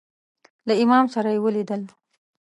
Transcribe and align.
له 0.67 0.73
امام 0.83 1.05
سره 1.13 1.29
یې 1.33 1.39
ولیدل. 1.45 1.81